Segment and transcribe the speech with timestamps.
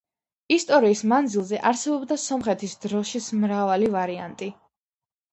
[0.53, 4.49] ისტორიის მანძილზე არსებობდა სომხეთის დროშის მრავალი ვარიანტი.